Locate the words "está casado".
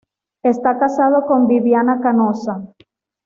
0.41-1.27